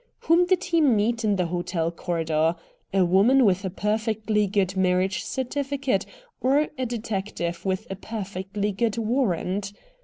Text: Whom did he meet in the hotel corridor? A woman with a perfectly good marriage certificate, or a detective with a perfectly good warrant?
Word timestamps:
Whom 0.21 0.47
did 0.47 0.63
he 0.63 0.81
meet 0.81 1.23
in 1.23 1.35
the 1.35 1.45
hotel 1.45 1.91
corridor? 1.91 2.55
A 2.91 3.05
woman 3.05 3.45
with 3.45 3.63
a 3.63 3.69
perfectly 3.69 4.47
good 4.47 4.75
marriage 4.75 5.23
certificate, 5.23 6.07
or 6.39 6.69
a 6.75 6.87
detective 6.87 7.63
with 7.67 7.85
a 7.87 7.95
perfectly 7.95 8.71
good 8.71 8.97
warrant? 8.97 9.73